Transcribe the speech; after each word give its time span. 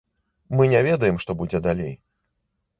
Мы 0.59 0.63
не 0.71 0.81
ведаем, 0.87 1.21
што 1.25 1.37
будзе 1.43 1.63
далей. 1.71 1.95